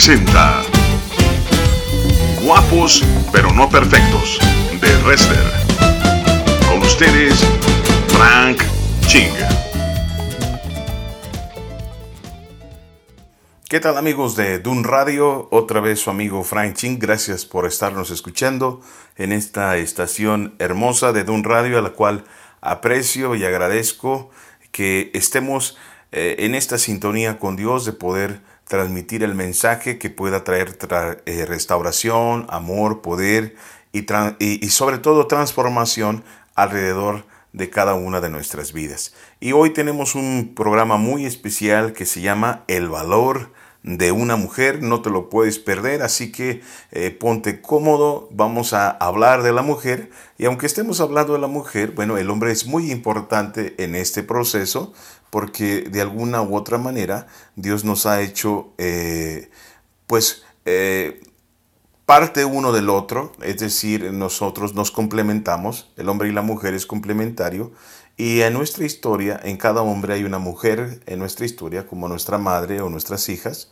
[0.00, 0.62] presenta
[2.42, 4.38] Guapos pero no perfectos
[4.80, 5.36] de Rester.
[6.66, 7.44] Con ustedes,
[8.08, 8.62] Frank
[9.02, 9.34] Ching.
[13.68, 15.48] ¿Qué tal amigos de Dun Radio?
[15.50, 16.98] Otra vez su amigo Frank Ching.
[16.98, 18.80] Gracias por estarnos escuchando
[19.16, 22.24] en esta estación hermosa de Dun Radio a la cual
[22.62, 24.30] aprecio y agradezco
[24.72, 25.76] que estemos
[26.10, 30.78] eh, en esta sintonía con Dios de poder transmitir el mensaje que pueda traer
[31.26, 33.56] eh, restauración, amor, poder
[33.92, 36.22] y, sobre todo transformación
[36.54, 39.12] alrededor de cada una de nuestras vidas.
[39.40, 43.50] Y hoy tenemos un programa muy especial que se llama El valor
[43.82, 48.88] de una mujer, no te lo puedes perder, así que eh, ponte cómodo, vamos a
[48.88, 50.10] hablar de la mujer.
[50.38, 54.22] Y aunque estemos hablando de la mujer, bueno, el hombre es muy importante en este
[54.22, 54.92] proceso
[55.30, 59.50] porque de alguna u otra manera Dios nos ha hecho eh,
[60.06, 61.20] pues eh,
[62.04, 66.84] parte uno del otro, es decir, nosotros nos complementamos, el hombre y la mujer es
[66.84, 67.72] complementario
[68.16, 72.36] y en nuestra historia, en cada hombre hay una mujer en nuestra historia, como nuestra
[72.36, 73.70] madre o nuestras hijas.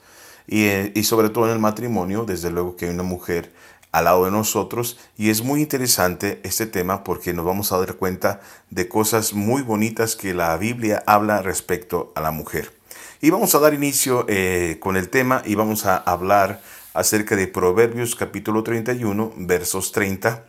[0.49, 3.53] Y, eh, y, sobre todo en el matrimonio, desde luego que hay una mujer
[3.93, 4.99] al lado de nosotros.
[5.17, 9.63] Y es muy interesante este tema porque nos vamos a dar cuenta de cosas muy
[9.63, 12.73] bonitas que la Biblia habla respecto a la mujer.
[13.21, 16.61] Y vamos a dar inicio eh, con el tema y vamos a hablar
[16.95, 20.45] acerca de Proverbios capítulo 31, versos 30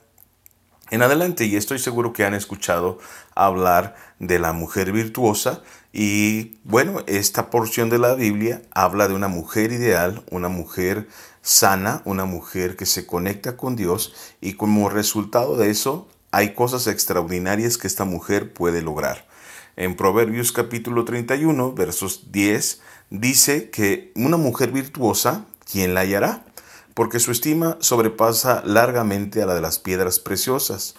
[0.92, 2.98] en adelante y estoy seguro que han escuchado
[3.36, 9.28] hablar de la mujer virtuosa y bueno, esta porción de la Biblia habla de una
[9.28, 11.08] mujer ideal, una mujer
[11.42, 16.88] sana, una mujer que se conecta con Dios y como resultado de eso hay cosas
[16.88, 19.28] extraordinarias que esta mujer puede lograr.
[19.76, 26.44] En Proverbios capítulo 31, versos 10, dice que una mujer virtuosa, ¿quién la hallará?
[27.00, 30.96] porque su estima sobrepasa largamente a la de las piedras preciosas.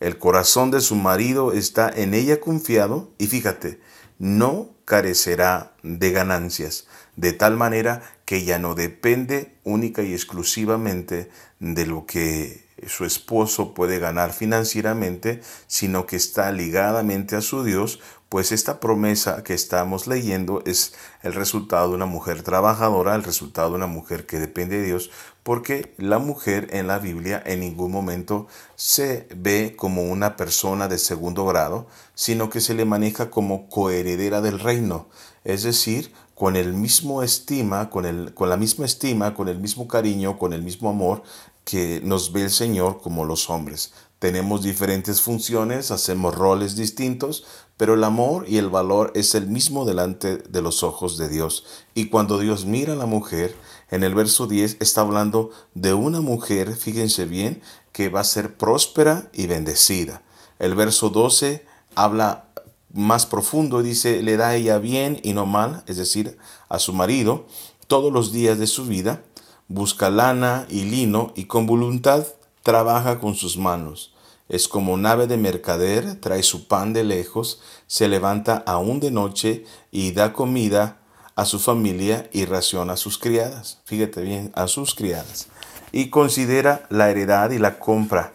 [0.00, 3.78] El corazón de su marido está en ella confiado y fíjate,
[4.24, 11.28] no carecerá de ganancias, de tal manera que ella no depende única y exclusivamente
[11.60, 18.00] de lo que su esposo puede ganar financieramente, sino que está ligadamente a su Dios,
[18.30, 23.70] pues esta promesa que estamos leyendo es el resultado de una mujer trabajadora, el resultado
[23.70, 25.10] de una mujer que depende de Dios,
[25.44, 30.98] porque la mujer en la Biblia en ningún momento se ve como una persona de
[30.98, 35.06] segundo grado, sino que se le maneja como coheredera del reino,
[35.44, 39.86] es decir, con el mismo estima, con, el, con la misma estima, con el mismo
[39.86, 41.22] cariño, con el mismo amor
[41.64, 43.92] que nos ve el Señor como los hombres.
[44.18, 47.44] Tenemos diferentes funciones, hacemos roles distintos,
[47.76, 51.64] pero el amor y el valor es el mismo delante de los ojos de Dios.
[51.94, 53.54] Y cuando Dios mira a la mujer,
[53.94, 57.62] en el verso 10 está hablando de una mujer, fíjense bien,
[57.92, 60.22] que va a ser próspera y bendecida.
[60.58, 62.48] El verso 12 habla
[62.92, 66.36] más profundo dice, le da ella bien y no mal, es decir,
[66.68, 67.46] a su marido,
[67.86, 69.22] todos los días de su vida,
[69.68, 72.26] busca lana y lino y con voluntad
[72.64, 74.12] trabaja con sus manos.
[74.48, 79.64] Es como nave de mercader, trae su pan de lejos, se levanta aún de noche
[79.92, 81.03] y da comida
[81.36, 83.80] a su familia y raciona a sus criadas.
[83.84, 85.48] Fíjate bien, a sus criadas.
[85.92, 88.32] Y considera la heredad y la compra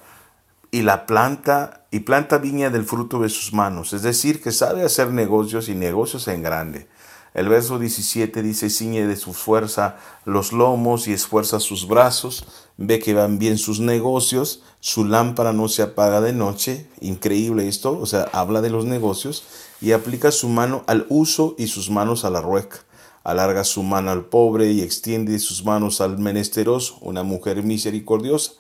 [0.72, 3.94] y la planta y planta viña del fruto de sus manos.
[3.94, 6.88] Es decir, que sabe hacer negocios y negocios en grande.
[7.34, 12.46] El verso 17 dice, ciñe de su fuerza los lomos y esfuerza sus brazos,
[12.78, 17.98] ve que van bien sus negocios, su lámpara no se apaga de noche, increíble esto,
[18.00, 19.44] o sea, habla de los negocios,
[19.80, 22.80] y aplica su mano al uso y sus manos a la rueca
[23.24, 28.54] alarga su mano al pobre y extiende sus manos al menesteroso, una mujer misericordiosa.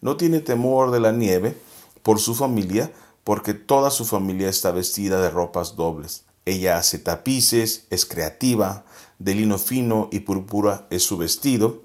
[0.00, 1.56] No tiene temor de la nieve
[2.02, 2.92] por su familia,
[3.24, 6.24] porque toda su familia está vestida de ropas dobles.
[6.44, 8.84] Ella hace tapices, es creativa,
[9.18, 11.82] de lino fino y púrpura es su vestido.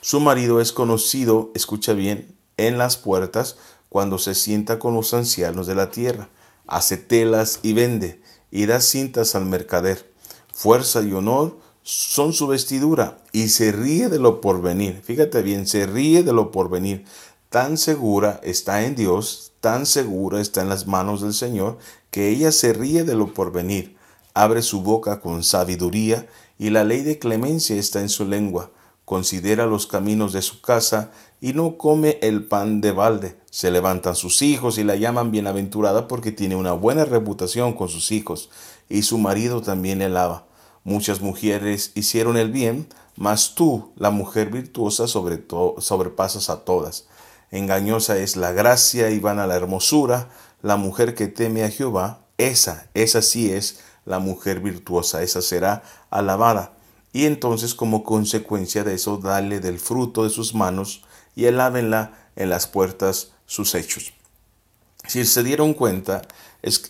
[0.00, 3.56] Su marido es conocido, escucha bien, en las puertas
[3.88, 6.28] cuando se sienta con los ancianos de la tierra.
[6.66, 8.20] Hace telas y vende,
[8.50, 10.12] y da cintas al mercader.
[10.52, 11.58] Fuerza y honor
[11.90, 15.02] son su vestidura y se ríe de lo porvenir.
[15.02, 17.04] Fíjate bien, se ríe de lo porvenir.
[17.48, 21.78] Tan segura está en Dios, tan segura está en las manos del Señor,
[22.12, 23.96] que ella se ríe de lo porvenir.
[24.34, 26.28] Abre su boca con sabiduría
[26.60, 28.70] y la ley de clemencia está en su lengua.
[29.04, 31.10] Considera los caminos de su casa
[31.40, 33.36] y no come el pan de balde.
[33.50, 38.12] Se levantan sus hijos y la llaman bienaventurada porque tiene una buena reputación con sus
[38.12, 38.48] hijos
[38.88, 40.46] y su marido también le alaba.
[40.84, 45.44] Muchas mujeres hicieron el bien, mas tú, la mujer virtuosa, sobre
[45.78, 47.06] sobrepasas a todas.
[47.50, 50.30] Engañosa es la gracia y vana la hermosura,
[50.62, 55.82] la mujer que teme a Jehová, esa, esa sí es la mujer virtuosa, esa será
[56.10, 56.72] alabada.
[57.12, 61.02] Y entonces como consecuencia de eso, dale del fruto de sus manos
[61.34, 64.14] y alábenla en las puertas sus hechos.
[65.06, 66.22] Si se dieron cuenta,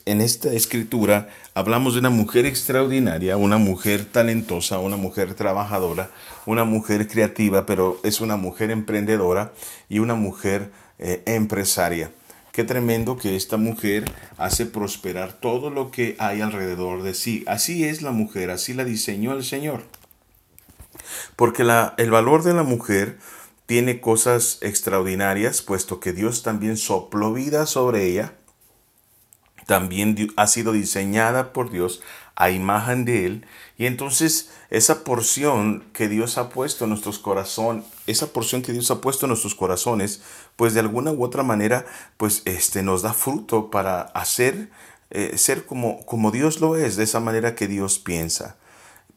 [0.04, 6.10] en esta escritura hablamos de una mujer extraordinaria, una mujer talentosa, una mujer trabajadora,
[6.46, 9.52] una mujer creativa, pero es una mujer emprendedora
[9.88, 12.10] y una mujer eh, empresaria.
[12.52, 17.44] Qué tremendo que esta mujer hace prosperar todo lo que hay alrededor de sí.
[17.46, 19.84] Así es la mujer, así la diseñó el Señor.
[21.36, 21.62] Porque
[21.96, 23.18] el valor de la mujer
[23.66, 28.34] tiene cosas extraordinarias, puesto que Dios también sopló vida sobre ella,
[29.70, 32.02] también ha sido diseñada por Dios
[32.34, 33.46] a imagen de Él,
[33.78, 38.90] y entonces esa porción que Dios ha puesto en nuestros corazones, esa porción que Dios
[38.90, 40.22] ha puesto en nuestros corazones,
[40.56, 41.86] pues de alguna u otra manera,
[42.16, 44.70] pues este nos da fruto para hacer,
[45.10, 48.56] eh, ser como, como Dios lo es, de esa manera que Dios piensa.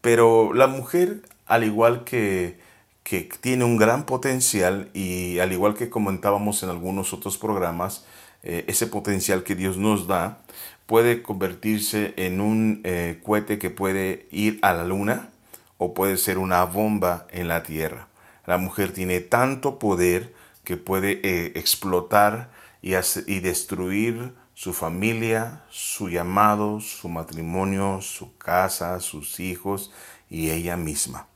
[0.02, 2.62] Pero la mujer, al igual que
[3.04, 8.06] que tiene un gran potencial y al igual que comentábamos en algunos otros programas,
[8.44, 10.43] eh, ese potencial que Dios nos da
[10.86, 15.30] puede convertirse en un eh, cohete que puede ir a la luna
[15.78, 18.08] o puede ser una bomba en la tierra.
[18.46, 20.34] La mujer tiene tanto poder
[20.64, 22.50] que puede eh, explotar
[22.82, 29.92] y, y destruir su familia, su llamado, su matrimonio, su casa, sus hijos
[30.30, 31.28] y ella misma.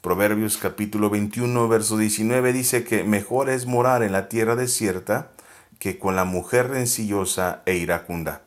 [0.00, 5.32] Proverbios capítulo 21, verso 19 dice que mejor es morar en la tierra desierta
[5.78, 8.42] que con la mujer rencillosa e iracunda,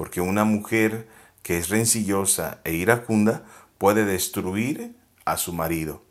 [0.00, 1.06] porque una mujer
[1.42, 3.44] que es rencillosa e iracunda
[3.76, 6.02] puede destruir a su marido.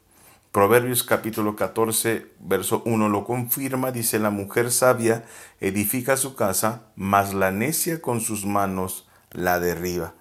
[0.51, 5.25] Proverbios capítulo 14, verso 1 lo confirma, dice la mujer sabia
[5.59, 10.13] edifica su casa, mas la necia con sus manos la derriba.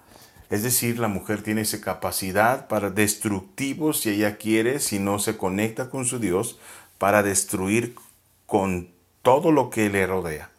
[0.49, 5.37] Es decir, la mujer tiene esa capacidad para destructivo si ella quiere, si no se
[5.37, 6.57] conecta con su Dios,
[6.97, 7.93] para destruir
[8.47, 8.89] con
[9.21, 10.49] todo lo que le rodea.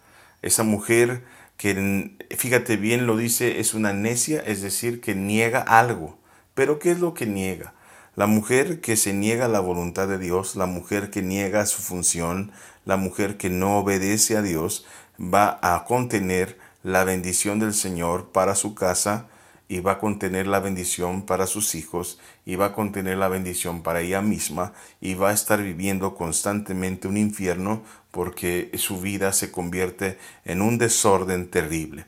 [0.42, 1.24] Esa mujer
[1.60, 6.16] que, fíjate bien, lo dice, es una necia, es decir, que niega algo.
[6.54, 7.74] Pero ¿qué es lo que niega?
[8.16, 11.82] La mujer que se niega a la voluntad de Dios, la mujer que niega su
[11.82, 12.50] función,
[12.86, 14.86] la mujer que no obedece a Dios,
[15.20, 19.28] va a contener la bendición del Señor para su casa,
[19.70, 23.84] y va a contener la bendición para sus hijos y va a contener la bendición
[23.84, 29.50] para ella misma y va a estar viviendo constantemente un infierno porque su vida se
[29.50, 32.06] convierte en un desorden terrible.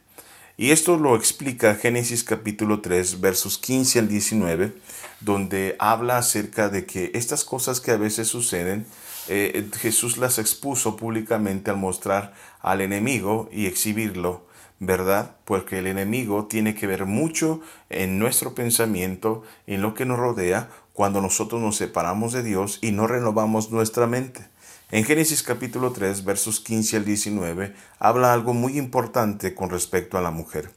[0.57, 4.73] Y esto lo explica Génesis capítulo 3 versos 15 al 19,
[5.21, 8.87] donde habla acerca de que estas cosas que a veces suceden,
[9.29, 14.47] eh, Jesús las expuso públicamente al mostrar al enemigo y exhibirlo
[14.85, 15.37] ¿verdad?
[15.45, 20.71] Porque el enemigo tiene que ver mucho en nuestro pensamiento, en lo que nos rodea,
[20.93, 24.49] cuando nosotros nos separamos de Dios y no renovamos nuestra mente.
[24.93, 30.21] En Génesis capítulo 3, versos 15 al 19, habla algo muy importante con respecto a
[30.21, 30.71] la mujer.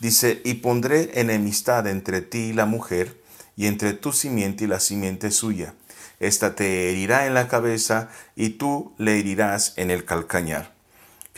[0.00, 3.20] Dice, y pondré enemistad entre ti y la mujer,
[3.56, 5.74] y entre tu simiente y la simiente suya.
[6.18, 10.77] Esta te herirá en la cabeza, y tú le herirás en el calcañar.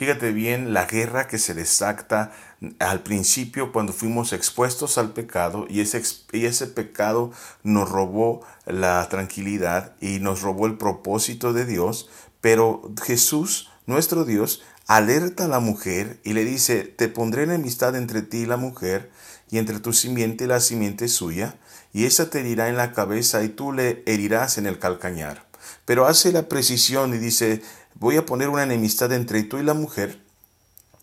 [0.01, 2.33] Fíjate bien la guerra que se desacta
[2.79, 6.03] al principio cuando fuimos expuestos al pecado y ese,
[6.33, 7.33] y ese pecado
[7.65, 12.09] nos robó la tranquilidad y nos robó el propósito de Dios,
[12.41, 18.23] pero Jesús, nuestro Dios, alerta a la mujer y le dice, te pondré enemistad entre
[18.23, 19.11] ti y la mujer
[19.51, 21.57] y entre tu simiente y la simiente suya,
[21.93, 25.51] y esa te herirá en la cabeza y tú le herirás en el calcañar.
[25.85, 27.63] Pero hace la precisión y dice,
[28.01, 30.21] voy a poner una enemistad entre tú y la mujer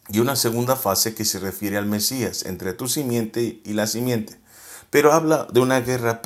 [0.09, 4.37] y una segunda fase que se refiere al Mesías, entre tu simiente y la simiente.
[4.89, 6.21] Pero habla de una guerra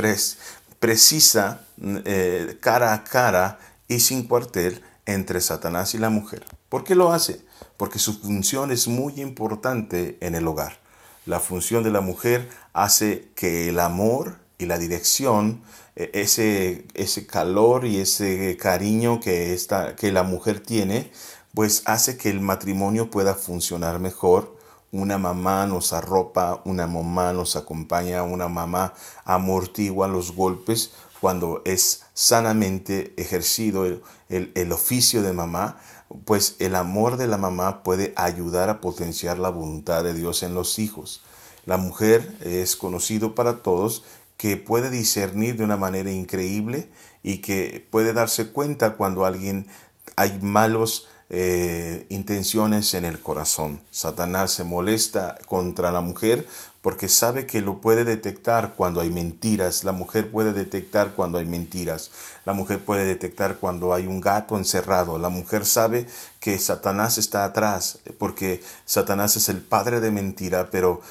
[0.79, 6.45] precisa, eh, cara a cara y sin cuartel entre Satanás y la mujer.
[6.69, 7.41] ¿Por qué lo hace?
[7.75, 10.79] Porque su función es muy importante en el hogar.
[11.25, 15.61] La función de la mujer hace que el amor y la dirección
[15.95, 21.11] ese, ese calor y ese cariño que, esta, que la mujer tiene,
[21.53, 24.57] pues hace que el matrimonio pueda funcionar mejor.
[24.91, 28.93] Una mamá nos arropa, una mamá nos acompaña, una mamá
[29.23, 35.79] amortigua los golpes cuando es sanamente ejercido el, el oficio de mamá,
[36.25, 40.55] pues el amor de la mamá puede ayudar a potenciar la voluntad de Dios en
[40.55, 41.21] los hijos.
[41.65, 44.03] La mujer es conocido para todos
[44.41, 46.89] que puede discernir de una manera increíble
[47.21, 49.67] y que puede darse cuenta cuando alguien
[50.15, 53.79] hay malos eh, intenciones en el corazón.
[53.89, 56.45] Satanás se molesta contra la mujer
[56.81, 59.85] porque sabe que lo puede detectar cuando hay mentiras.
[59.85, 62.11] La mujer puede detectar cuando hay mentiras.
[62.43, 65.19] La mujer puede detectar cuando hay un gato encerrado.
[65.19, 66.07] La mujer sabe
[66.41, 71.01] que Satanás está atrás porque Satanás es el padre de mentira, pero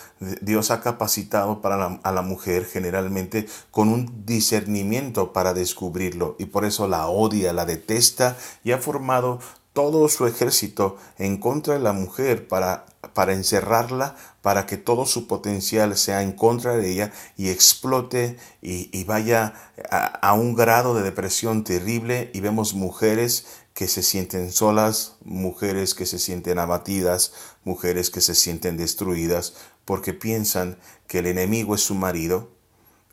[0.41, 6.65] Dios ha capacitado para a la mujer generalmente con un discernimiento para descubrirlo y por
[6.65, 9.39] eso la odia, la detesta y ha formado
[9.73, 15.27] todo su ejército en contra de la mujer para, para encerrarla, para que todo su
[15.27, 19.55] potencial sea en contra de ella y explote y, vaya
[19.91, 22.31] a, a, un grado de depresión terrible.
[22.35, 27.33] Y vemos mujeres que se sienten solas, mujeres que se sienten abatidas,
[27.65, 32.51] mujeres que se sienten destruidas porque piensan que el enemigo es su marido.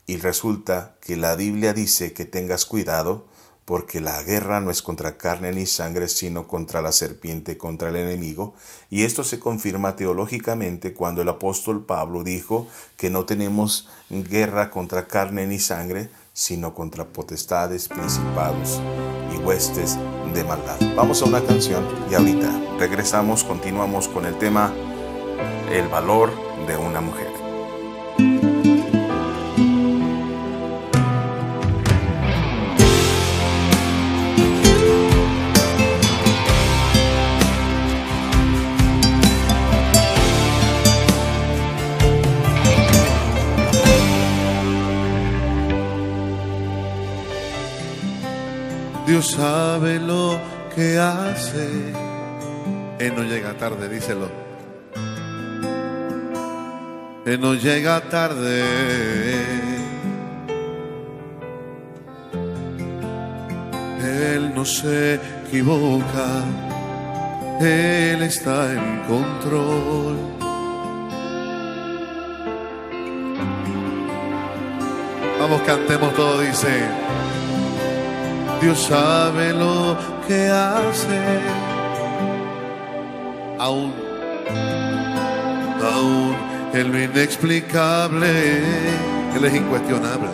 [0.05, 3.25] Y resulta que la Biblia dice que tengas cuidado
[3.67, 7.97] porque la guerra no es contra carne ni sangre, sino contra la serpiente, contra el
[7.97, 8.53] enemigo.
[8.89, 15.05] Y esto se confirma teológicamente cuando el apóstol Pablo dijo que no tenemos guerra contra
[15.05, 18.79] carne ni sangre, sino contra potestades, principados
[19.35, 19.97] y huestes
[20.33, 20.77] de maldad.
[20.95, 24.73] Vamos a una canción y ahorita regresamos, continuamos con el tema
[25.69, 26.31] El valor
[26.67, 27.36] de una mujer.
[49.07, 50.37] Dios sabe lo
[50.75, 51.93] que hace.
[52.99, 54.29] Él no llega tarde, díselo.
[57.25, 58.65] Él no llega tarde.
[64.03, 66.43] Él no se equivoca.
[67.61, 70.17] Él está en control.
[75.39, 77.06] Vamos, cantemos todo, dice.
[78.61, 79.95] Dios sabe lo
[80.27, 81.21] que hace.
[83.59, 83.93] Aún,
[85.83, 86.35] aún
[86.73, 88.59] en lo inexplicable,
[89.35, 90.29] Él es incuestionable.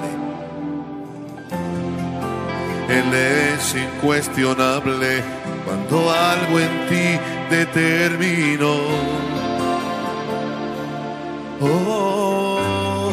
[2.90, 5.24] Él es incuestionable
[5.66, 8.76] cuando algo en ti determinó.
[11.60, 13.12] Oh,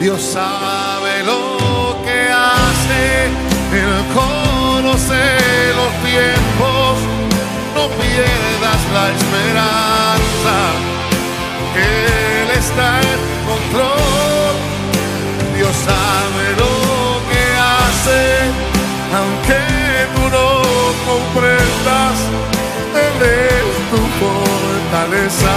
[0.00, 5.22] Dios sabe lo que hace él conoce
[5.76, 6.98] los tiempos,
[7.74, 10.56] no pierdas la esperanza.
[11.76, 14.54] Él está en control,
[15.56, 16.74] Dios sabe lo
[17.30, 17.44] que
[17.78, 18.20] hace,
[19.18, 19.60] aunque
[20.14, 20.46] tú no
[21.06, 22.16] comprendas,
[23.06, 25.56] Él es tu fortaleza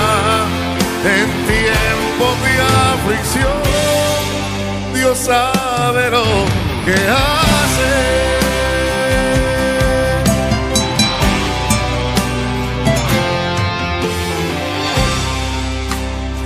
[1.04, 2.54] en tiempos de
[2.94, 3.64] aflicción.
[4.94, 7.94] Dios sabe lo que hace.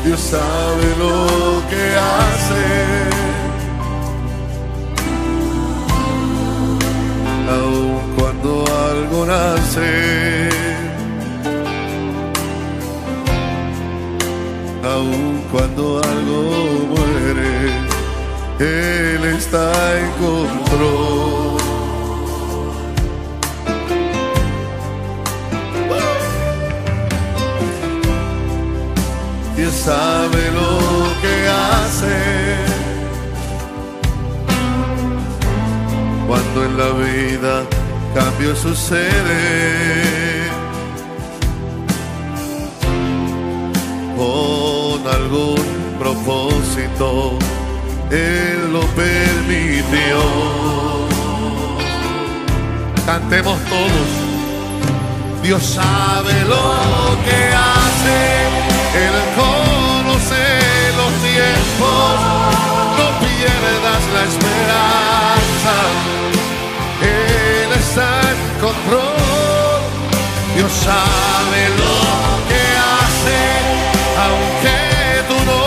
[0.06, 2.63] Dios sabe lo que hace.
[7.50, 10.50] Aun cuando algo nace.
[14.84, 16.39] Aun cuando algo
[16.89, 17.87] muere
[18.60, 21.58] él está en control.
[29.56, 32.18] Dios sabe lo que hace.
[36.28, 37.64] Cuando en la vida
[38.16, 40.48] cambio sucede.
[44.16, 45.64] Con algún
[46.00, 47.38] propósito
[48.12, 50.20] él lo permitió.
[53.06, 54.28] Cantemos todos.
[55.44, 58.20] Dios sabe lo que hace,
[59.06, 60.44] Él conoce
[61.00, 62.16] los tiempos,
[62.98, 65.74] no pierdas la esperanza,
[67.02, 69.80] Él está en control,
[70.56, 71.96] Dios sabe lo
[72.50, 72.64] que
[72.98, 73.40] hace,
[74.26, 74.78] aunque
[75.30, 75.62] tú no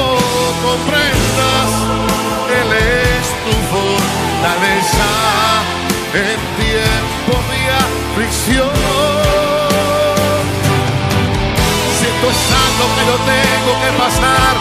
[0.68, 2.09] comprendas
[3.50, 5.10] tu fortaleza
[6.14, 8.76] en tiempo de aflicción.
[11.96, 14.54] Si esto es algo que yo tengo que pasar,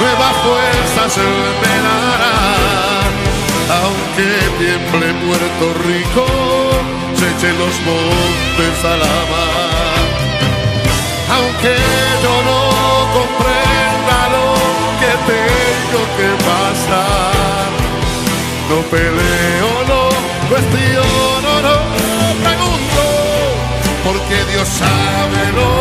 [0.00, 1.12] nuevas fuerzas
[1.62, 2.36] me dará.
[3.80, 4.28] Aunque
[4.58, 6.24] tiemble Puerto Rico,
[7.18, 10.04] se eche los montes a la mar.
[11.36, 11.74] Aunque
[12.22, 12.58] yo no
[13.14, 13.61] comprenda
[18.92, 20.08] peleo, no
[20.50, 21.76] cuestiono, no
[22.44, 23.02] pregunto,
[24.04, 25.71] porque Dios sabe lo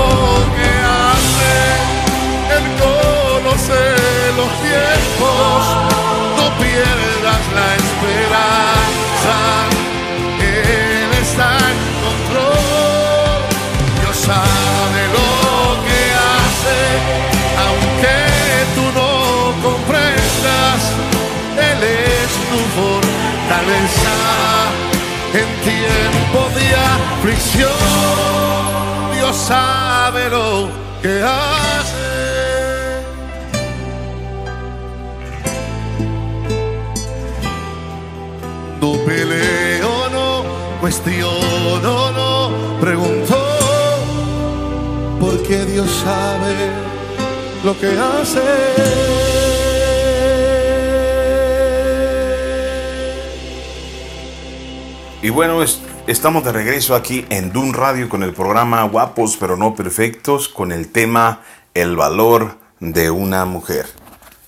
[25.33, 27.71] en tiempo de aflicción,
[29.15, 30.69] Dios sabe lo
[31.01, 32.12] que hace.
[38.81, 40.43] No peleo, no
[40.81, 43.38] cuestiono, no pregunto,
[45.19, 46.55] porque Dios sabe
[47.63, 49.21] lo que hace.
[55.24, 55.63] Y bueno,
[56.08, 60.72] estamos de regreso aquí en Dun Radio con el programa Guapos pero no perfectos con
[60.72, 61.44] el tema
[61.75, 63.86] El valor de una mujer.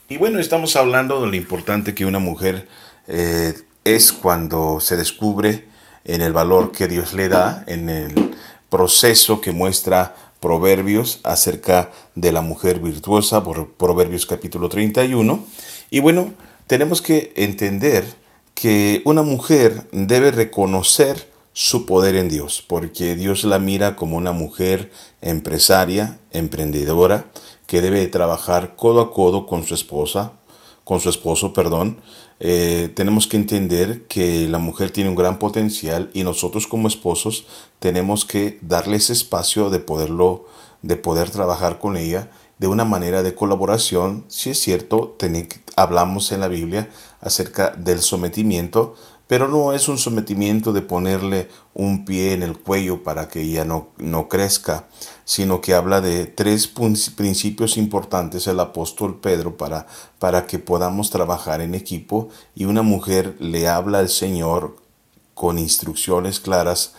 [0.10, 2.68] Y bueno, estamos hablando de lo importante que una mujer
[3.08, 3.53] eh,
[3.84, 5.68] es cuando se descubre
[6.06, 8.36] en el valor que Dios le da, en el
[8.72, 15.46] proceso que muestra Proverbios acerca de la mujer virtuosa, Proverbios capítulo 31.
[15.92, 16.34] Y bueno,
[16.65, 18.23] tenemos que entender
[18.53, 24.31] que una mujer debe reconocer su poder en Dios, porque Dios la mira como una
[24.31, 24.91] mujer
[25.22, 27.27] empresaria, emprendedora,
[27.67, 30.33] que debe trabajar codo a codo con su esposa,
[30.83, 32.01] con su esposo, perdón,
[32.39, 37.45] eh, tenemos que entender que la mujer tiene un gran potencial y nosotros como esposos
[37.80, 40.45] tenemos que darle ese espacio de poderlo,
[40.82, 42.30] de poder trabajar con ella
[42.63, 44.23] de una manera de colaboración.
[44.30, 45.17] Si es cierto,
[45.76, 48.95] hablamos en la Biblia acerca del sometimiento,
[49.28, 53.65] pero no es un sometimiento de ponerle un pie en el cuello para que ella
[53.65, 54.88] no, no crezca,
[55.26, 59.86] sino que habla de tres principios importantes el apóstol Pedro para,
[60.17, 64.78] para que podamos trabajar en equipo y una mujer le habla al Señor
[65.34, 66.93] con instrucciones claras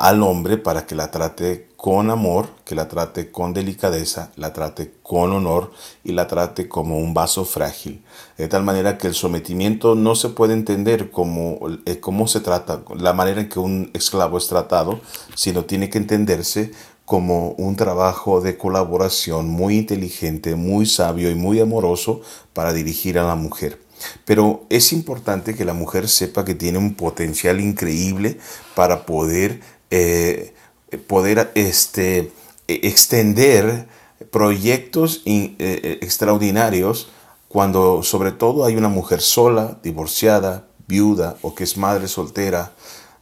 [0.00, 4.94] al hombre para que la trate con amor, que la trate con delicadeza, la trate
[5.02, 8.02] con honor y la trate como un vaso frágil.
[8.38, 12.82] De tal manera que el sometimiento no se puede entender como eh, cómo se trata,
[12.96, 15.00] la manera en que un esclavo es tratado,
[15.34, 16.70] sino tiene que entenderse
[17.04, 22.22] como un trabajo de colaboración muy inteligente, muy sabio y muy amoroso
[22.54, 23.78] para dirigir a la mujer.
[24.24, 28.38] Pero es importante que la mujer sepa que tiene un potencial increíble
[28.74, 29.60] para poder
[29.90, 30.54] eh,
[31.06, 32.32] poder este,
[32.68, 33.88] e, extender
[34.30, 37.10] proyectos eh, eh, extraordinarios
[37.48, 42.72] cuando sobre todo hay una mujer sola, divorciada, viuda o que es madre soltera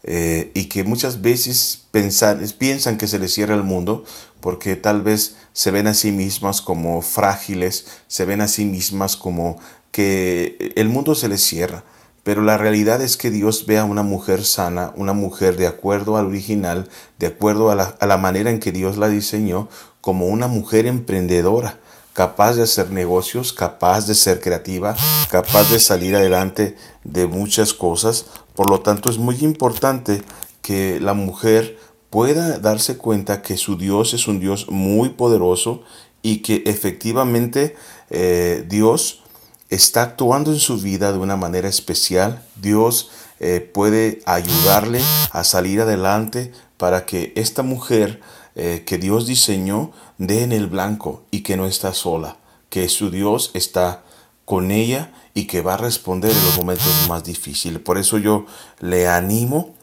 [0.04, 4.04] y que muchas veces piensan que se les cierra el mundo
[4.40, 9.16] porque tal vez se ven a sí mismas como frágiles, se ven a sí mismas
[9.16, 9.58] como
[9.90, 11.84] que el mundo se les cierra.
[12.22, 16.16] Pero la realidad es que Dios ve a una mujer sana, una mujer de acuerdo
[16.16, 19.68] al original, de acuerdo a la, manera en que Dios la diseñó,
[20.00, 21.78] como una mujer emprendedora,
[22.12, 24.96] capaz de hacer negocios, capaz de ser creativa,
[25.30, 28.26] capaz de salir adelante de muchas cosas.
[28.54, 30.22] Por lo tanto, es muy importante
[30.60, 31.78] que la mujer
[32.10, 35.82] pueda darse cuenta que su Dios es un Dios muy poderoso
[36.22, 37.76] y que efectivamente
[38.10, 39.22] eh, Dios
[39.70, 42.42] está actuando en su vida de una manera especial.
[42.56, 45.00] Dios eh, puede ayudarle
[45.30, 48.20] a salir adelante para que esta mujer
[48.54, 52.36] eh, que Dios diseñó dé en el blanco y que no está sola,
[52.70, 54.02] que su Dios está
[54.44, 57.80] con ella y que va a responder en los momentos más difíciles.
[57.80, 58.46] Por eso yo
[58.80, 59.74] le animo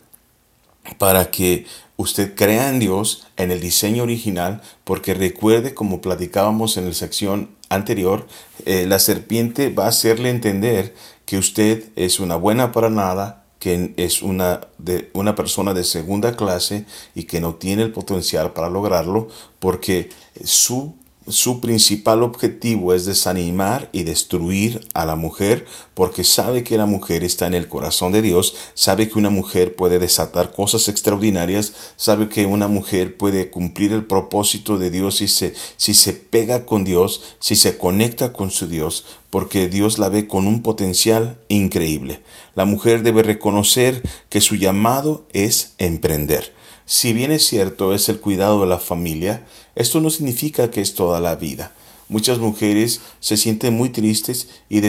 [0.98, 1.66] para que
[1.98, 7.55] usted crea en Dios, en el diseño original, porque recuerde, como platicábamos en la sección
[7.70, 8.28] anterior,
[8.66, 13.94] eh, la serpiente va a hacerle entender que usted es una buena para nada, que
[13.98, 18.70] es una, de, una persona de segunda clase y que no tiene el potencial para
[18.70, 19.28] lograrlo,
[19.60, 20.10] porque
[20.44, 20.96] su
[21.28, 27.24] su principal objetivo es desanimar y destruir a la mujer porque sabe que la mujer
[27.24, 32.30] está en el corazón de Dios, sabe que una mujer puede desatar cosas extraordinarias, sabe
[32.30, 36.84] que una mujer puede cumplir el propósito de Dios si se, si se pega con
[36.84, 42.22] Dios, si se conecta con su Dios, porque Dios la ve con un potencial increíble.
[42.54, 46.54] La mujer debe reconocer que su llamado es emprender.
[46.86, 49.46] Si bien es cierto, es el cuidado de la familia,
[49.76, 51.72] esto no significa que es toda la vida.
[52.10, 54.82] Muchas mujeres se sienten muy tristes y,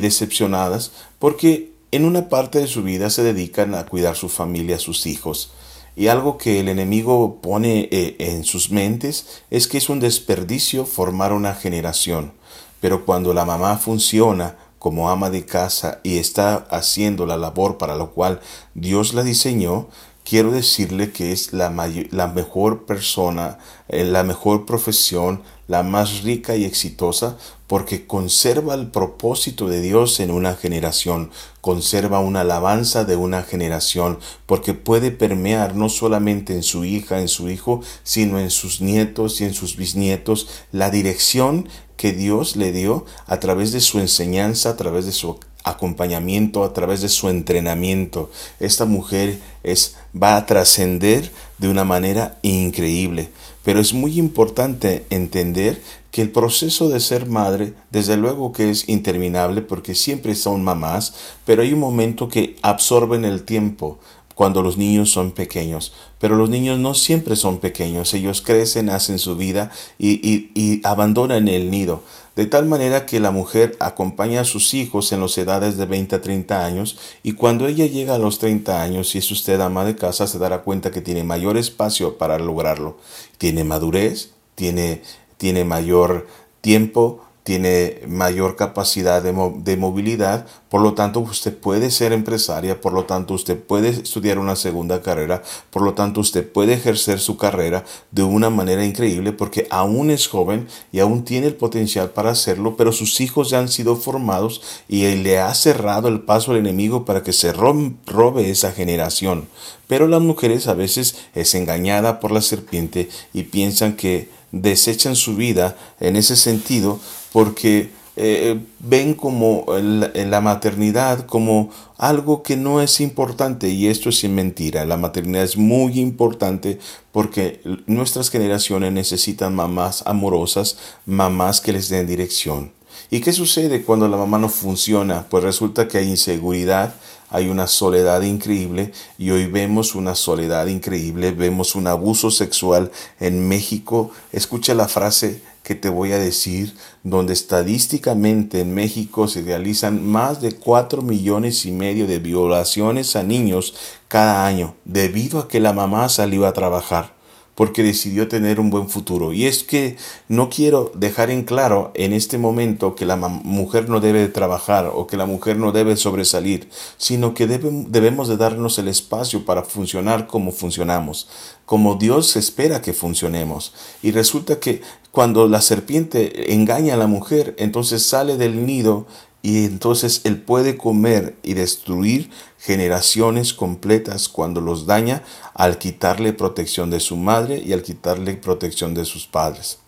[0.00, 5.06] decepcionadas porque en una parte de su vida se dedican a cuidar su familia, sus
[5.06, 5.52] hijos.
[5.94, 10.86] Y algo que el enemigo pone eh, en sus mentes es que es un desperdicio
[10.86, 12.32] formar una generación.
[12.80, 17.94] Pero cuando la mamá funciona como ama de casa y está haciendo la labor para
[17.94, 18.40] lo cual
[18.74, 19.86] Dios la diseñó,
[20.32, 23.58] quiero decirle que es la, mejor persona,
[23.90, 30.20] eh, la mejor profesión, la más rica y exitosa, porque conserva el propósito de Dios
[30.20, 36.62] en una generación, conserva una alabanza de una generación, porque puede permear no solamente en
[36.62, 41.68] su hija, en su hijo, sino en sus nietos y en sus bisnietos la dirección
[41.98, 45.28] que Dios le dio a través de su enseñanza, a través de su
[45.64, 48.30] acompañamiento, a través de su entrenamiento.
[48.60, 53.30] Esta mujer es, va a trascender de una manera increíble.
[53.64, 58.88] Pero es muy importante entender que el proceso de ser madre, desde luego que es
[58.88, 61.14] interminable porque siempre son mamás,
[61.46, 63.98] pero hay un momento que absorben el tiempo
[64.34, 65.92] cuando los niños son pequeños.
[66.18, 70.80] Pero los niños no siempre son pequeños, ellos crecen, hacen su vida y, y, y
[70.84, 72.02] abandonan el nido.
[72.34, 76.16] De tal manera que la mujer acompaña a sus hijos en las edades de 20
[76.16, 79.84] a 30 años y cuando ella llega a los 30 años y es usted ama
[79.84, 82.96] de casa se dará cuenta que tiene mayor espacio para lograrlo.
[83.36, 85.02] Tiene madurez, tiene,
[85.36, 86.26] tiene mayor
[86.62, 93.04] tiempo, tiene mayor capacidad de, movilidad, por lo tanto usted puede ser empresaria, por lo
[93.04, 97.84] tanto usted puede estudiar una segunda carrera, por lo tanto usted puede ejercer su carrera
[98.12, 102.76] de una manera increíble porque aún es joven y aún tiene el potencial para hacerlo,
[102.76, 107.04] pero sus hijos ya han sido formados y le ha cerrado el paso al enemigo
[107.04, 109.48] para que se robe esa generación.
[109.92, 115.36] Pero las mujeres a veces es engañada por la serpiente y piensan que desechan su
[115.36, 116.98] vida en ese sentido
[117.30, 124.24] porque eh, ven como la maternidad como algo que no es importante y esto es
[124.30, 124.86] mentira.
[124.86, 126.78] La maternidad es muy importante
[127.12, 132.72] porque nuestras generaciones necesitan mamás amorosas, mamás que les den dirección.
[133.10, 135.26] ¿Y qué sucede cuando la mamá no funciona?
[135.28, 136.94] Pues resulta que hay inseguridad,
[137.32, 143.48] hay una soledad increíble y hoy vemos una soledad increíble, vemos un abuso sexual en
[143.48, 144.10] México.
[144.32, 150.42] Escucha la frase que te voy a decir, donde estadísticamente en México se realizan más
[150.42, 153.74] de 4 millones y medio de violaciones a niños
[154.08, 157.21] cada año, debido a que la mamá salió a trabajar
[157.54, 159.32] porque decidió tener un buen futuro.
[159.32, 159.96] Y es que
[160.28, 165.06] no quiero dejar en claro en este momento que la mujer no debe trabajar o
[165.06, 170.26] que la mujer no debe sobresalir, sino que debemos de darnos el espacio para funcionar
[170.26, 171.28] como funcionamos,
[171.66, 173.74] como Dios espera que funcionemos.
[174.02, 179.06] Y resulta que cuando la serpiente engaña a la mujer, entonces sale del nido
[179.42, 186.90] y entonces él puede comer y destruir generaciones completas cuando los daña al quitarle protección
[186.90, 189.78] de su madre y al quitarle protección de sus padres.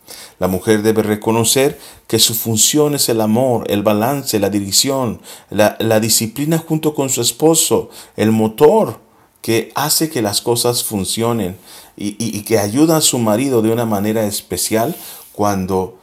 [0.40, 6.00] La mujer debe reconocer que su función es el amor, el balance, la dirección, la,
[6.00, 8.98] disciplina junto con su esposo, el motor
[9.40, 11.56] que hace que las cosas funcionen
[11.96, 14.96] y, y que ayuda a su marido de una manera especial
[15.32, 15.98] cuando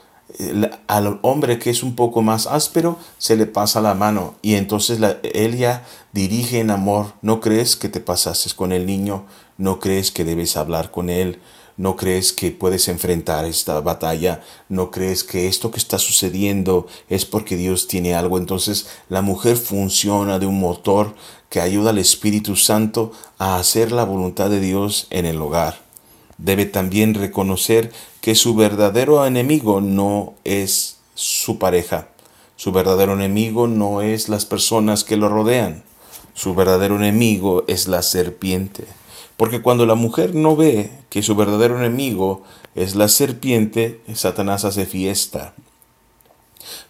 [0.87, 4.99] al hombre que es un poco más áspero se le pasa la mano y entonces
[4.99, 7.13] la, él ya dirige en amor.
[7.21, 9.25] No crees que te pasases con el niño,
[9.57, 11.39] no crees que debes hablar con él,
[11.77, 17.25] no crees que puedes enfrentar esta batalla, no crees que esto que está sucediendo es
[17.25, 18.37] porque Dios tiene algo.
[18.37, 21.15] Entonces la mujer funciona de un motor
[21.49, 25.79] que ayuda al Espíritu Santo a hacer la voluntad de Dios en el hogar.
[26.37, 32.07] Debe también reconocer que su verdadero enemigo no es su pareja.
[32.55, 35.83] Su verdadero enemigo no es las personas que lo rodean.
[36.35, 38.85] Su verdadero enemigo es la serpiente.
[39.37, 42.43] Porque cuando la mujer no ve que su verdadero enemigo
[42.75, 45.55] es la serpiente, Satanás hace fiesta.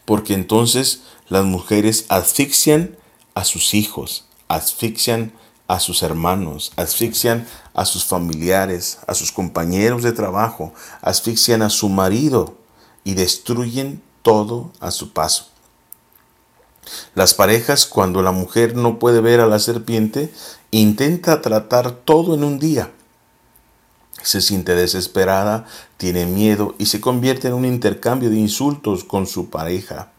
[0.04, 2.98] Porque entonces las mujeres asfixian
[3.36, 5.32] a sus hijos, asfixian
[5.72, 11.88] a sus hermanos, asfixian a sus familiares, a sus compañeros de trabajo, asfixian a su
[11.88, 12.58] marido.
[13.04, 15.48] y destruyen todo a su paso.
[17.16, 20.32] Las parejas, cuando la mujer no puede ver a la serpiente,
[20.70, 22.92] intenta tratar todo en un día.
[24.22, 25.66] Se siente desesperada,
[25.98, 30.12] tiene miedo y se convierte en un intercambio de insultos con su pareja.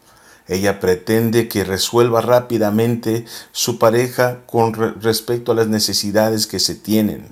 [0.48, 7.28] Ella pretende que resuelva rápidamente su pareja con respecto a las necesidades que se tienen.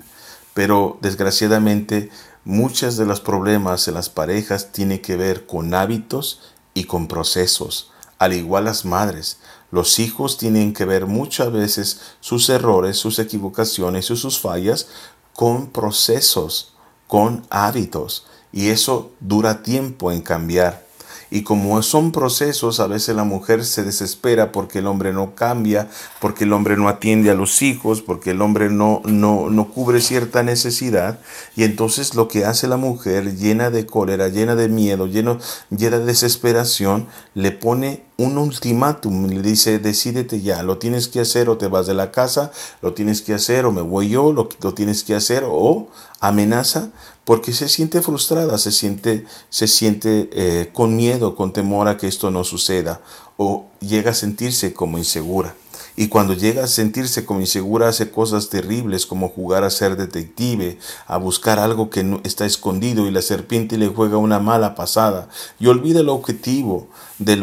[0.53, 2.09] Pero desgraciadamente
[2.45, 7.91] muchos de los problemas en las parejas tienen que ver con hábitos y con procesos.
[8.17, 9.37] Al igual las madres,
[9.71, 14.87] los hijos tienen que ver muchas veces sus errores, sus equivocaciones y sus fallas
[15.33, 16.73] con procesos,
[17.07, 18.25] con hábitos.
[18.51, 20.85] Y eso dura tiempo en cambiar.
[21.33, 25.89] Y como son procesos, a veces la mujer se desespera porque el hombre no cambia,
[26.19, 30.01] porque el hombre no atiende a los hijos, porque el hombre no, no, no cubre
[30.01, 31.19] cierta necesidad.
[31.55, 35.39] Y entonces lo que hace la mujer, llena de cólera, llena de miedo, llena
[35.69, 41.57] de desesperación, le pone un ultimátum, le dice, decídete ya, lo tienes que hacer o
[41.57, 44.73] te vas de la casa, lo tienes que hacer o me voy yo, lo, lo
[44.73, 45.87] tienes que hacer o
[46.19, 46.89] amenaza
[47.25, 52.07] porque se siente frustrada, se siente, se siente eh, con miedo, con temor a que
[52.07, 53.01] esto no suceda,
[53.37, 55.55] o llega a sentirse como insegura.
[55.95, 60.79] Y cuando llega a sentirse como insegura hace cosas terribles como jugar a ser detective,
[61.05, 65.27] a buscar algo que está escondido y la serpiente le juega una mala pasada
[65.59, 66.87] y olvida el objetivo
[67.19, 67.35] de,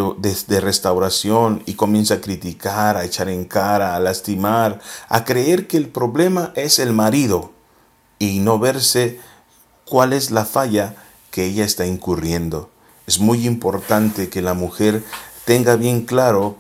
[0.47, 5.77] de restauración y comienza a criticar, a echar en cara, a lastimar, a creer que
[5.77, 7.53] el problema es el marido
[8.19, 9.21] y no verse
[9.89, 10.95] cuál es la falla
[11.31, 12.71] que ella está incurriendo.
[13.07, 15.05] Es muy importante que la mujer
[15.45, 16.57] tenga bien claro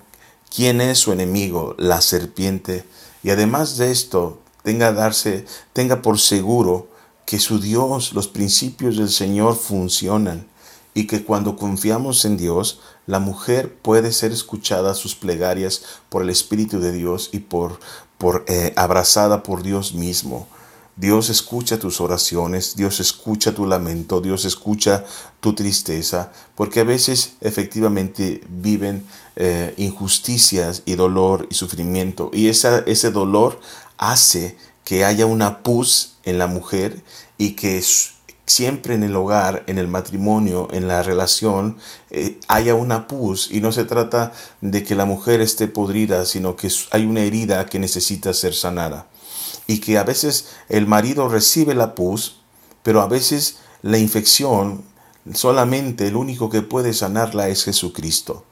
[0.54, 2.84] quién es su enemigo, la serpiente,
[3.22, 6.88] y además de esto, tenga darse, tenga por seguro
[7.26, 10.46] que su Dios, los principios del Señor funcionan
[10.94, 16.30] y que cuando confiamos en Dios, la mujer puede ser escuchada sus plegarias por el
[16.30, 17.80] Espíritu de Dios y por,
[18.16, 20.48] por eh, abrazada por Dios mismo.
[20.98, 25.04] Dios escucha tus oraciones, Dios escucha tu lamento, Dios escucha
[25.38, 29.04] tu tristeza, porque a veces efectivamente viven
[29.36, 32.32] eh, injusticias y dolor y sufrimiento.
[32.34, 33.60] Y esa, ese dolor
[33.96, 37.00] hace que haya una pus en la mujer
[37.36, 37.80] y que
[38.46, 41.76] siempre en el hogar, en el matrimonio, en la relación,
[42.10, 44.32] eh, haya una pus y no se trata
[44.62, 49.06] de que la mujer esté podrida, sino que hay una herida que necesita ser sanada
[49.68, 52.40] y que a veces el marido recibe la pus,
[52.82, 54.82] pero a veces la infección
[55.34, 58.44] solamente el único que puede sanarla es Jesucristo.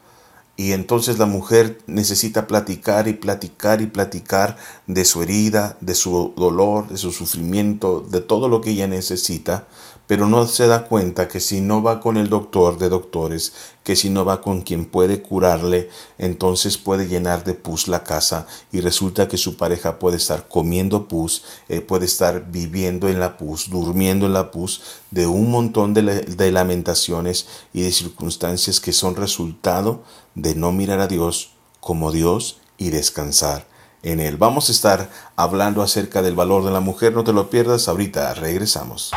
[0.58, 6.32] Y entonces la mujer necesita platicar y platicar y platicar de su herida, de su
[6.36, 9.66] dolor, de su sufrimiento, de todo lo que ella necesita,
[10.06, 13.96] pero no se da cuenta que si no va con el doctor de doctores, que
[13.96, 18.80] si no va con quien puede curarle, entonces puede llenar de pus la casa y
[18.80, 23.70] resulta que su pareja puede estar comiendo pus, eh, puede estar viviendo en la pus,
[23.70, 29.16] durmiendo en la pus, de un montón de, de lamentaciones y de circunstancias que son
[29.16, 30.02] resultado
[30.34, 33.66] de no mirar a Dios como Dios y descansar
[34.02, 34.36] en Él.
[34.36, 38.34] Vamos a estar hablando acerca del valor de la mujer, no te lo pierdas, ahorita
[38.34, 39.12] regresamos.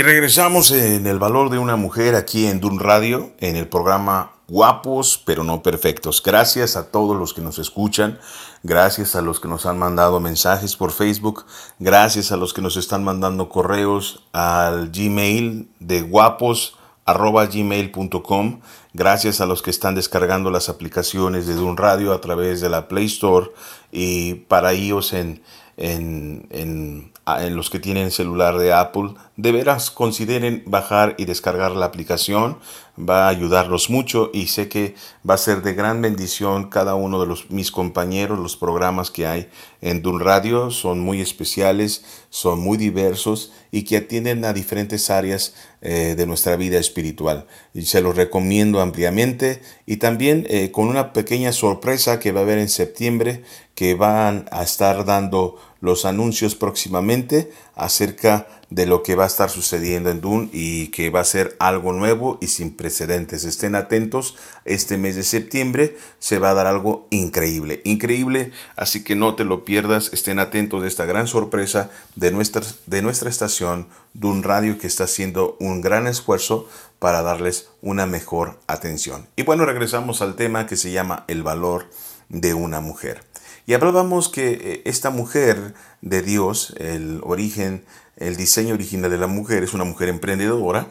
[0.00, 4.32] Y regresamos en el valor de una mujer aquí en Dun Radio, en el programa
[4.48, 6.22] Guapos pero no perfectos.
[6.22, 8.18] Gracias a todos los que nos escuchan,
[8.62, 11.44] gracias a los que nos han mandado mensajes por Facebook,
[11.78, 18.60] gracias a los que nos están mandando correos al Gmail de guapos gmail.com.
[18.92, 22.88] Gracias a los que están descargando las aplicaciones de Dun Radio a través de la
[22.88, 23.50] Play Store
[23.92, 25.42] y para ellos en,
[25.80, 31.86] en, en los que tienen celular de Apple, de veras consideren bajar y descargar la
[31.86, 32.58] aplicación.
[32.98, 34.94] Va a ayudarlos mucho y sé que
[35.28, 38.38] va a ser de gran bendición cada uno de los, mis compañeros.
[38.38, 39.48] Los programas que hay
[39.80, 45.54] en Dun Radio son muy especiales, son muy diversos y que atienden a diferentes áreas
[45.80, 47.46] eh, de nuestra vida espiritual.
[47.82, 52.58] Se los recomiendo ampliamente y también eh, con una pequeña sorpresa que va a haber
[52.58, 59.24] en septiembre que van a estar dando los anuncios próximamente acerca de lo que va
[59.24, 63.44] a estar sucediendo en Dune y que va a ser algo nuevo y sin precedentes.
[63.44, 69.16] Estén atentos, este mes de septiembre se va a dar algo increíble, increíble, así que
[69.16, 73.88] no te lo pierdas, estén atentos de esta gran sorpresa de nuestra, de nuestra estación
[74.14, 79.26] Dune Radio que está haciendo un gran esfuerzo para darles una mejor atención.
[79.34, 81.88] Y bueno, regresamos al tema que se llama el valor
[82.28, 83.29] de una mujer.
[83.70, 87.84] Y hablábamos que eh, esta mujer de Dios, el origen,
[88.16, 90.88] el diseño original de la mujer es una mujer emprendedora.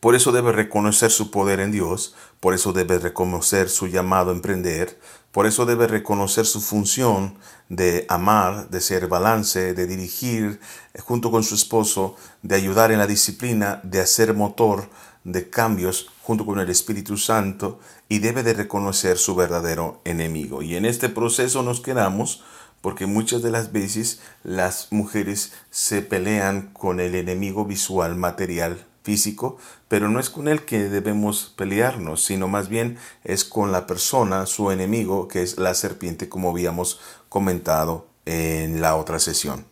[0.00, 4.34] Por eso debe reconocer su poder en Dios, por eso debe reconocer su llamado a
[4.34, 4.98] emprender,
[5.32, 7.36] por eso debe reconocer su función
[7.68, 10.60] de amar, de ser balance, de dirigir
[10.94, 14.88] eh, junto con su esposo, de ayudar en la disciplina, de hacer motor
[15.24, 20.62] de cambios junto con el Espíritu Santo y debe de reconocer su verdadero enemigo.
[20.62, 22.42] Y en este proceso nos quedamos
[22.80, 29.58] porque muchas de las veces las mujeres se pelean con el enemigo visual, material, físico,
[29.88, 34.46] pero no es con él que debemos pelearnos, sino más bien es con la persona,
[34.46, 39.64] su enemigo, que es la serpiente, como habíamos comentado en la otra sesión.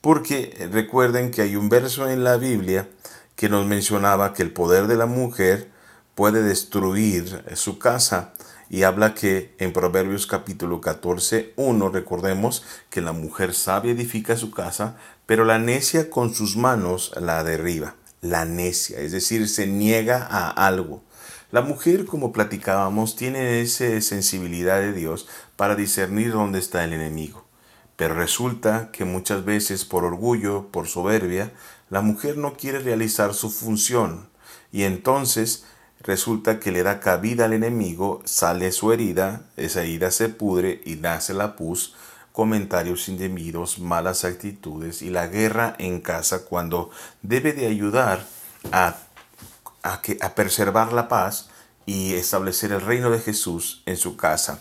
[0.00, 2.88] Porque recuerden que hay un verso en la Biblia
[3.34, 5.70] que nos mencionaba que el poder de la mujer
[6.16, 8.32] puede destruir su casa.
[8.68, 14.50] Y habla que en Proverbios capítulo 14, 1, recordemos que la mujer sabia edifica su
[14.50, 14.96] casa,
[15.26, 17.94] pero la necia con sus manos la derriba.
[18.22, 21.04] La necia, es decir, se niega a algo.
[21.52, 27.44] La mujer, como platicábamos, tiene esa sensibilidad de Dios para discernir dónde está el enemigo.
[27.94, 31.52] Pero resulta que muchas veces por orgullo, por soberbia,
[31.88, 34.28] la mujer no quiere realizar su función
[34.72, 35.64] y entonces
[36.06, 40.94] resulta que le da cabida al enemigo, sale su herida, esa herida se pudre y
[40.94, 41.94] nace la pus,
[42.32, 46.90] comentarios indebidos, malas actitudes y la guerra en casa cuando
[47.22, 48.24] debe de ayudar
[48.72, 48.96] a,
[49.82, 51.48] a, que, a preservar la paz
[51.86, 54.60] y establecer el reino de Jesús en su casa.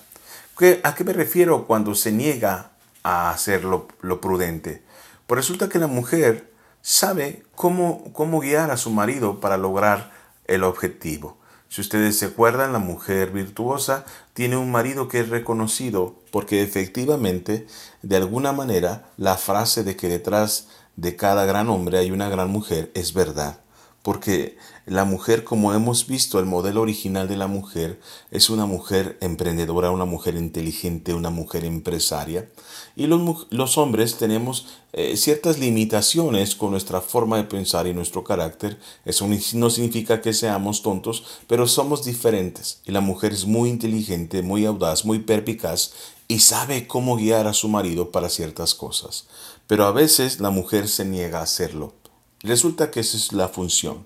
[0.84, 2.72] ¿A qué me refiero cuando se niega
[3.04, 3.88] a hacer lo,
[4.22, 4.84] prudente?
[5.28, 6.50] Pues resulta que la mujer
[6.82, 10.12] sabe cómo, cómo guiar a su marido para lograr
[10.48, 11.38] el objetivo.
[11.68, 17.68] Si ustedes se acuerdan, la mujer virtuosa tiene un marido que es reconocido porque efectivamente,
[18.02, 22.50] de alguna manera, la frase de que detrás de cada gran hombre hay una gran
[22.50, 23.65] mujer es verdad
[24.06, 28.00] porque la mujer, como hemos visto, el modelo original de la mujer
[28.30, 32.48] es una mujer emprendedora, una mujer inteligente, una mujer empresaria.
[32.96, 38.78] Y los, hombres tenemos eh, ciertas limitaciones con nuestra forma de pensar y nuestro carácter.
[39.06, 42.82] Eso no significa que seamos tontos, pero somos diferentes.
[42.86, 45.94] Y la mujer es muy inteligente, muy audaz, muy perpicaz
[46.28, 49.26] y sabe cómo guiar a su marido para ciertas cosas.
[49.66, 52.05] Pero a veces la mujer se niega a hacerlo.
[52.46, 54.06] Resulta que esa es la función.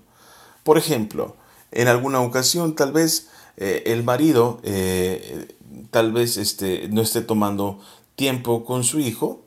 [0.64, 1.36] Por ejemplo,
[1.70, 5.48] en alguna ocasión tal vez eh, el marido eh,
[5.90, 7.80] tal vez este, no esté tomando
[8.16, 9.44] tiempo con su hijo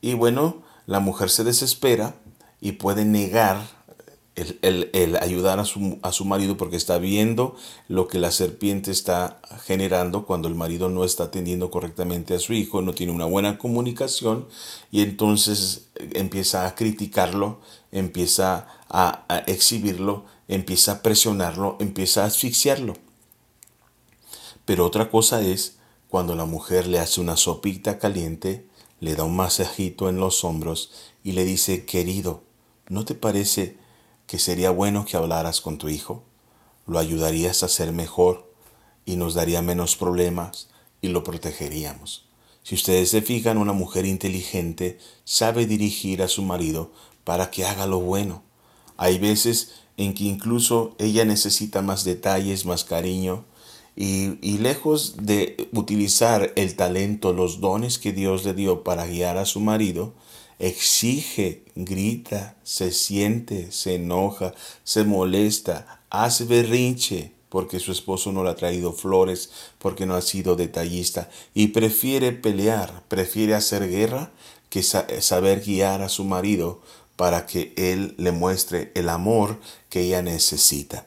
[0.00, 2.14] y bueno, la mujer se desespera
[2.60, 3.60] y puede negar
[4.62, 7.56] el, ayudar a su, marido porque está viendo
[7.88, 12.52] lo que la serpiente está generando cuando el marido no está atendiendo correctamente a su
[12.52, 14.46] hijo, no tiene una buena comunicación
[14.90, 17.60] y entonces empieza a criticarlo,
[17.92, 22.94] empieza a, a exhibirlo, empieza a presionarlo, empieza a asfixiarlo.
[24.64, 25.78] Pero otra cosa es
[26.08, 28.66] cuando la mujer le hace una sopita caliente,
[29.00, 30.92] le da un masajito en los hombros
[31.24, 32.42] y le dice, querido,
[32.88, 33.79] ¿no te parece
[34.30, 36.22] que sería bueno que hablaras con tu hijo,
[36.86, 38.48] lo ayudarías a ser mejor
[39.04, 40.68] y nos daría menos problemas
[41.02, 42.28] y lo protegeríamos.
[42.62, 46.92] Si ustedes se fijan, una mujer inteligente sabe dirigir a su marido
[47.24, 48.44] para que haga lo bueno,
[48.96, 53.46] Hay veces en que incluso ella necesita más detalles, más cariño,
[53.96, 59.38] y, y, lejos de utilizar el talento, los dones que Dios le dio para guiar
[59.38, 60.12] a su marido,
[60.60, 64.54] exige, grita, se siente, se enoja,
[64.84, 70.22] se molesta, hace berrinche porque su esposo no le ha traído flores, porque no ha
[70.22, 74.30] sido detallista, y prefiere pelear, prefiere hacer guerra
[74.68, 76.80] que saber guiar a su marido
[77.16, 79.58] para que él le muestre el amor
[79.88, 81.06] que ella necesita.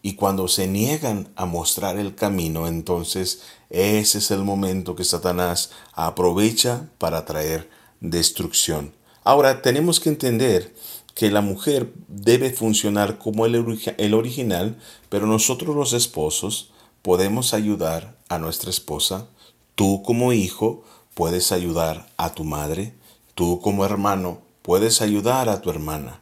[0.00, 5.70] Y cuando se niegan a mostrar el camino, entonces ese es el momento que Satanás
[5.92, 7.70] aprovecha para traer
[8.02, 8.92] destrucción.
[9.24, 10.74] Ahora tenemos que entender
[11.14, 14.78] que la mujer debe funcionar como el, el original,
[15.08, 16.70] pero nosotros los esposos
[17.02, 19.26] podemos ayudar a nuestra esposa.
[19.74, 20.84] Tú como hijo
[21.14, 22.94] puedes ayudar a tu madre.
[23.34, 26.20] Tú como hermano puedes ayudar a tu hermana.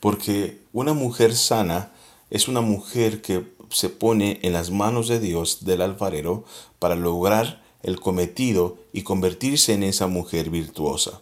[0.00, 1.92] Porque una mujer sana
[2.30, 6.44] es una mujer que se pone en las manos de Dios del alfarero
[6.78, 11.20] para lograr el cometido y convertirse en esa mujer virtuosa.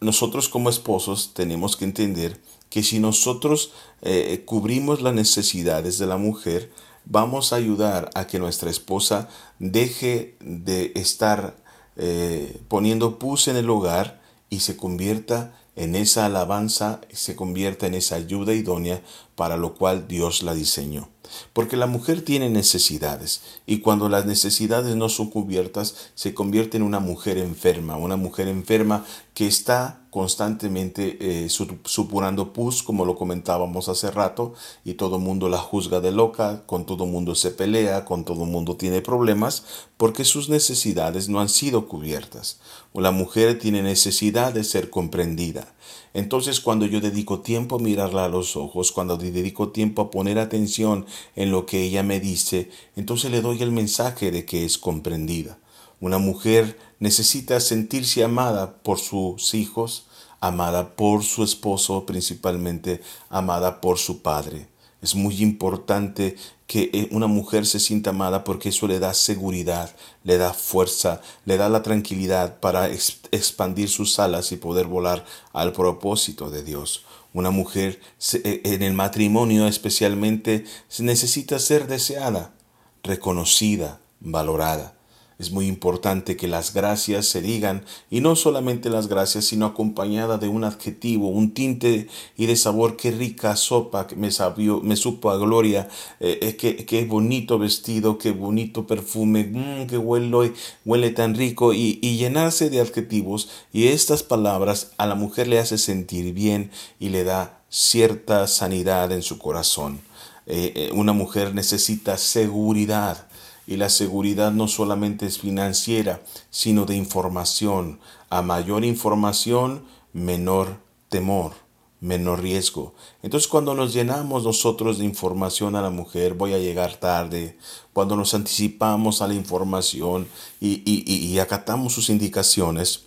[0.00, 6.16] Nosotros como esposos tenemos que entender que si nosotros eh, cubrimos las necesidades de la
[6.16, 6.72] mujer,
[7.04, 9.28] vamos a ayudar a que nuestra esposa
[9.58, 11.56] deje de estar
[11.96, 17.94] eh, poniendo pus en el hogar y se convierta en esa alabanza, se convierta en
[17.94, 19.02] esa ayuda idónea
[19.34, 21.08] para lo cual Dios la diseñó.
[21.52, 26.82] Porque la mujer tiene necesidades y cuando las necesidades no son cubiertas se convierte en
[26.82, 33.88] una mujer enferma, una mujer enferma que está constantemente eh, supurando pus, como lo comentábamos
[33.88, 34.52] hace rato,
[34.84, 38.76] y todo mundo la juzga de loca, con todo mundo se pelea, con todo mundo
[38.76, 39.64] tiene problemas,
[39.96, 42.60] porque sus necesidades no han sido cubiertas.
[42.92, 45.72] La mujer tiene necesidad de ser comprendida.
[46.12, 50.38] Entonces cuando yo dedico tiempo a mirarla a los ojos, cuando dedico tiempo a poner
[50.38, 51.06] atención
[51.36, 55.56] en lo que ella me dice, entonces le doy el mensaje de que es comprendida.
[56.02, 60.06] Una mujer necesita sentirse amada por sus hijos,
[60.38, 64.68] amada por su esposo, principalmente amada por su padre.
[65.00, 66.36] Es muy importante
[66.68, 69.92] que eh, una mujer se sienta amada porque eso le da seguridad,
[70.22, 75.72] le da fuerza, le da la tranquilidad para expandir sus alas y poder volar al
[75.72, 77.04] propósito de Dios.
[77.32, 78.00] Una mujer
[78.32, 80.66] eh, en el matrimonio especialmente
[81.00, 82.54] necesita ser deseada,
[83.02, 85.01] reconocida, valorada.
[85.38, 90.38] Es muy importante que las gracias se digan y no solamente las gracias, sino acompañada
[90.38, 92.96] de un adjetivo, un tinte y de sabor.
[92.96, 95.88] Qué rica sopa que me, sabió, me supo a gloria,
[96.20, 100.52] eh, eh qué, bonito vestido, qué bonito perfume, mmm, qué huele,
[100.84, 103.48] huele tan rico y, y llenarse de adjetivos.
[103.72, 106.70] Y estas palabras a la mujer le hace sentir bien
[107.00, 110.00] y le da cierta sanidad en su corazón.
[110.46, 113.26] Eh, eh, una mujer necesita seguridad
[113.66, 118.00] y la seguridad no solamente es financiera, sino de información.
[118.28, 121.52] A mayor información, menor temor,
[122.00, 122.94] menor riesgo.
[123.22, 127.56] Entonces cuando nos llenamos nosotros de información a la mujer, voy a llegar tarde,
[127.92, 130.26] cuando nos anticipamos a la información
[130.60, 133.04] y, y acatamos sus indicaciones,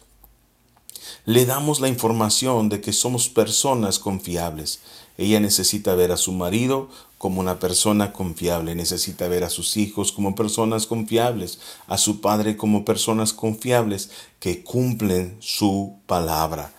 [1.25, 4.79] le damos la información de que somos personas confiables.
[5.17, 6.89] Ella necesita ver a su marido
[7.25, 11.57] como una persona confiable, necesita ver a sus hijos como personas confiables,
[11.87, 16.71] a su padre como personas confiables que cumplen su palabra.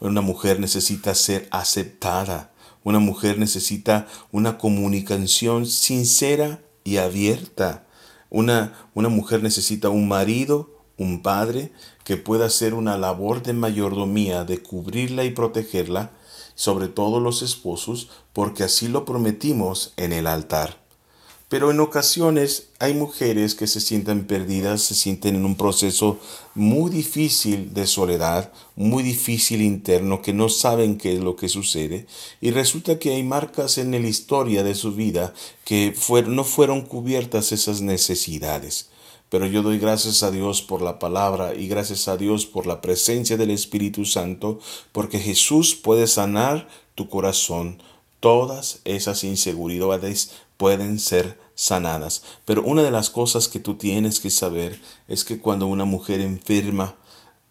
[0.00, 2.50] Una mujer necesita ser aceptada,
[2.82, 7.84] una mujer necesita una comunicación sincera y abierta.
[8.30, 11.72] Una, una mujer necesita un marido, un padre,
[12.04, 16.12] que pueda hacer una labor de mayordomía, de cubrirla y protegerla,
[16.54, 20.80] sobre todo los esposos, porque así lo prometimos en el altar.
[21.50, 26.20] Pero en ocasiones hay mujeres que se sienten perdidas, se sienten en un proceso
[26.54, 32.06] muy difícil de soledad, muy difícil interno, que no saben qué es lo que sucede,
[32.40, 35.92] y resulta que hay marcas en la historia de su vida que
[36.28, 38.88] no fueron cubiertas esas necesidades.
[39.28, 42.80] Pero yo doy gracias a Dios por la palabra y gracias a Dios por la
[42.80, 44.60] presencia del Espíritu Santo,
[44.92, 47.82] porque Jesús puede sanar tu corazón.
[48.20, 52.22] Todas esas inseguridades pueden ser sanadas.
[52.44, 56.20] Pero una de las cosas que tú tienes que saber es que cuando una mujer
[56.20, 56.96] enferma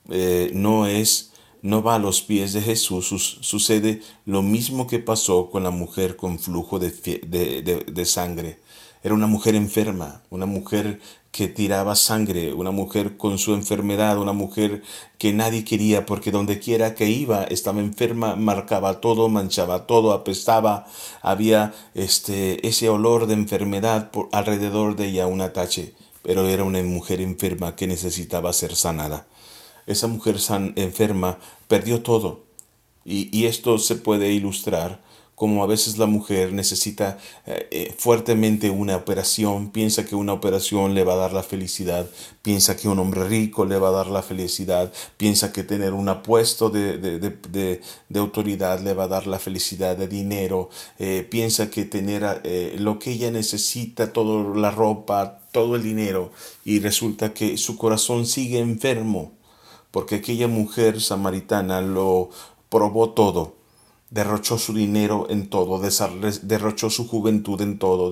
[0.09, 5.49] eh, no es no va a los pies de Jesús, sucede lo mismo que pasó
[5.49, 8.59] con la mujer con flujo de, de, de sangre.
[9.03, 11.01] Era una mujer enferma, una mujer
[11.31, 14.81] que tiraba sangre, una mujer con su enfermedad, una mujer
[15.17, 20.87] que nadie quería porque donde quiera que iba estaba enferma, marcaba todo, manchaba todo, apestaba,
[21.21, 26.81] había este ese olor de enfermedad por alrededor de ella, un tache, pero era una
[26.83, 29.27] mujer enferma que necesitaba ser sanada.
[29.85, 32.45] Esa mujer san, enferma perdió todo
[33.05, 35.01] y, y esto se puede ilustrar
[35.39, 40.93] como a veces la mujer necesita eh, eh, fuertemente una operación, piensa que una operación
[40.93, 42.09] le va a dar la felicidad,
[42.41, 46.09] piensa que un hombre rico le va a dar la felicidad, piensa que tener un
[46.23, 47.79] puesto de, de,
[48.19, 52.41] autoridad le va a dar la felicidad de dinero, eh, piensa que tener
[52.77, 56.33] lo que ella necesita, toda la ropa, todo el dinero,
[56.65, 59.31] y resulta que su corazón sigue enfermo,
[59.91, 62.29] porque aquella mujer samaritana lo
[62.69, 63.58] probó todo
[64.09, 68.11] derrochó su dinero en todo, derrochó su juventud en todo,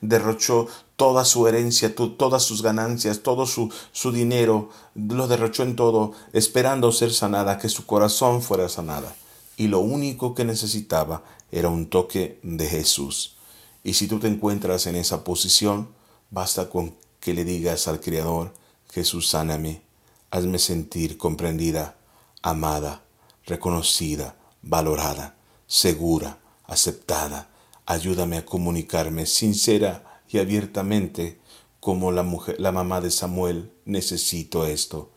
[0.00, 3.70] derrochó toda su herencia, todas sus ganancias, todo su,
[4.12, 9.14] dinero, lo derrochó en todo, esperando ser sanada, que su corazón fuera sanada.
[9.56, 13.36] Y lo único que necesitaba era un toque de Jesús.
[13.82, 15.88] Y si tú te encuentras en esa posición,
[16.30, 18.52] basta con que le digas al Creador,
[18.90, 19.82] Jesús, sáname,
[20.30, 21.96] hazme sentir comprendida,
[22.42, 23.02] amada,
[23.46, 24.36] reconocida,
[24.66, 25.36] valorada,
[25.66, 27.48] segura, aceptada.
[27.86, 31.38] Ayúdame a comunicarme sincera y abiertamente
[31.80, 35.10] como la mujer, la mamá de Samuel, necesito esto.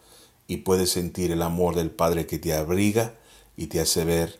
[0.47, 3.15] Y puedes sentir el amor del Padre que te abriga
[3.57, 4.39] y te hace ver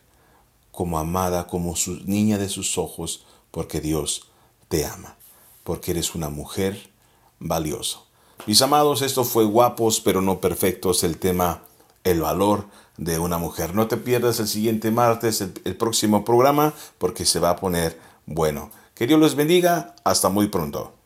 [0.72, 4.28] como amada, como su niña de sus ojos, porque Dios
[4.68, 5.18] te ama,
[5.64, 6.92] porque eres una mujer
[7.40, 8.00] valiosa.
[8.46, 11.64] Mis amados, esto fue guapos pero no perfectos, el tema
[12.04, 12.68] el valor
[13.00, 13.74] de una mujer.
[13.74, 18.70] No te pierdas el siguiente martes el, próximo programa porque se va a poner bueno.
[18.94, 19.96] Que Dios los bendiga.
[20.04, 20.99] Hasta muy pronto.